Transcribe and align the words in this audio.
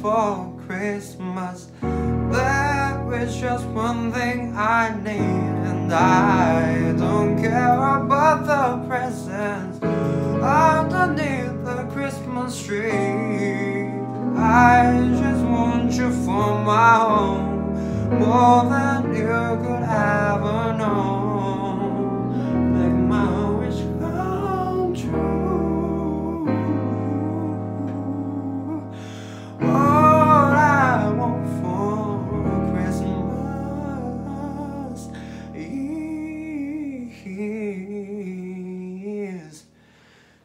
for 0.00 0.52
Christmas. 0.66 1.68
There 1.80 3.12
is 3.22 3.36
just 3.36 3.64
one 3.66 4.12
thing 4.12 4.54
I 4.56 4.94
need, 5.02 5.54
and 5.70 5.92
I 5.92 6.92
don't 6.96 7.38
care 7.38 7.96
about 7.96 8.46
the 8.46 8.86
presents 8.88 9.78
underneath 10.42 11.64
the 11.64 11.86
Christmas 11.92 12.64
tree. 12.64 13.88
I 14.36 15.16
just 15.20 15.44
want 15.44 15.92
you 15.92 16.10
for 16.24 16.62
my 16.64 17.00
own, 17.00 18.18
more 18.18 18.64
than 18.64 19.14
you 19.14 19.58
could 19.62 19.84
ever 19.84 20.74
know. 20.78 21.07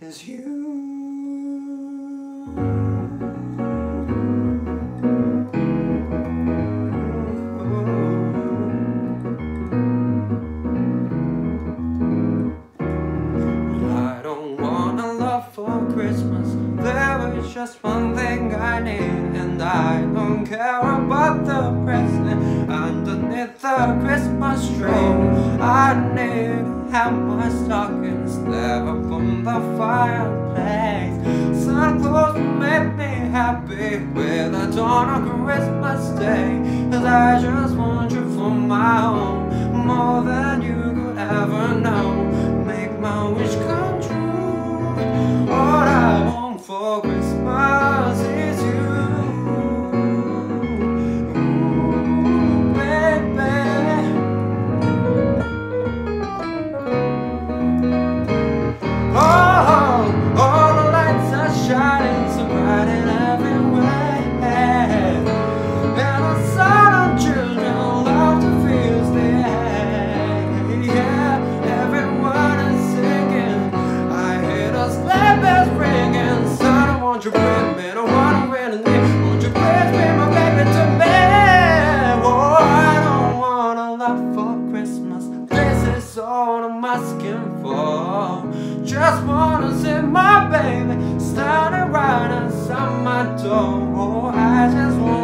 There 0.00 0.08
is 0.08 0.22
just 17.52 17.84
one 17.84 18.16
thing 18.16 18.54
I 18.54 18.80
need, 18.80 19.36
and 19.36 19.62
I 19.62 20.00
don't 20.00 20.46
care 20.46 20.80
about 20.80 21.44
the 21.44 21.72
present 21.84 22.70
underneath 22.70 23.60
the 23.60 23.98
Christmas 24.02 24.66
tree. 24.78 24.90
I 25.60 25.94
need 26.14 26.49
have 26.90 27.12
my 27.12 27.48
stockings 27.48 28.36
there 28.50 28.82
upon 28.82 29.44
the 29.44 29.60
fireplace. 29.78 31.14
Santa 31.64 32.00
Claus 32.00 32.36
make 32.36 32.96
me 32.96 33.30
happy 33.30 33.98
with 33.98 34.52
the 34.52 34.66
dawn 34.74 35.22
of 35.22 35.46
Christmas 35.46 36.18
Day. 36.18 36.88
Cause 36.90 37.04
I 37.04 37.40
just 37.40 37.76
want 37.76 38.09
baby 90.70 91.18
standing 91.18 91.92
right 91.92 92.30
outside 92.30 93.02
my 93.02 93.24
door. 93.42 93.92
Oh, 93.96 94.26
I 94.26 94.70
just 94.72 94.98
want 94.98 95.19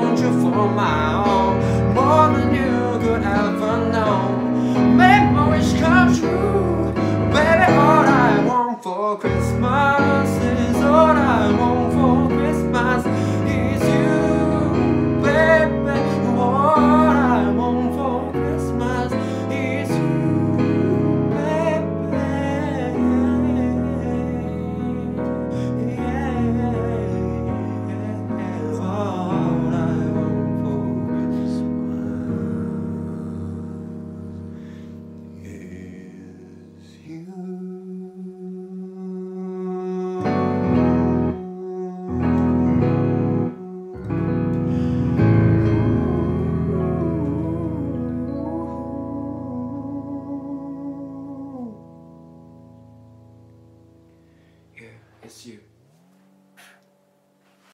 it's 55.26 55.44
you. 55.44 55.58